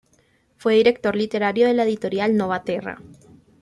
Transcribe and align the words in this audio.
Fue 0.57 0.73
director 0.77 1.15
literario 1.15 1.67
de 1.67 1.75
la 1.75 1.83
editorial 1.83 2.35
Nova 2.35 2.63
Terra. 2.63 2.99